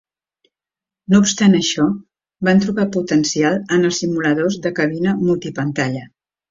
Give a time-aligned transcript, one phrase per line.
[1.13, 1.85] No obstant això,
[2.49, 6.09] van trobar potencial en els simuladors de cabina multipantalla.